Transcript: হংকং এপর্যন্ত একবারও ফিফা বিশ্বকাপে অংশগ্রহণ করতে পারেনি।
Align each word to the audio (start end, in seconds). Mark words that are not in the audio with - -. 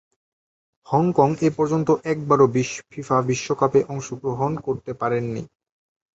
হংকং 0.87 1.29
এপর্যন্ত 1.49 1.89
একবারও 2.11 2.45
ফিফা 2.89 3.17
বিশ্বকাপে 3.29 3.79
অংশগ্রহণ 3.93 4.51
করতে 4.65 4.91
পারেনি। 4.93 5.43